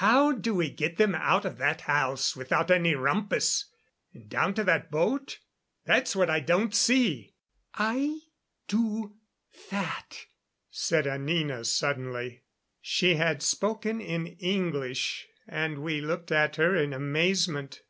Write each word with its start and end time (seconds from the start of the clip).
How 0.00 0.32
do 0.32 0.54
we 0.54 0.70
get 0.70 0.96
them 0.96 1.14
out 1.14 1.44
of 1.44 1.58
that 1.58 1.82
house 1.82 2.34
without 2.34 2.70
any 2.70 2.94
rumpus, 2.94 3.66
and 4.14 4.26
down 4.26 4.54
to 4.54 4.64
that 4.64 4.90
boat? 4.90 5.38
That's 5.84 6.16
what 6.16 6.30
I 6.30 6.40
don't 6.40 6.74
see." 6.74 7.34
"I 7.74 8.20
do 8.68 9.16
that," 9.70 10.28
said 10.70 11.06
Anina 11.06 11.62
suddenly. 11.66 12.40
She 12.80 13.16
had 13.16 13.42
spoken 13.42 14.00
in 14.00 14.26
English, 14.38 15.28
and 15.46 15.80
we 15.80 16.00
looked 16.00 16.32
at 16.32 16.56
her 16.56 16.74
in 16.74 16.94
amazement. 16.94 17.82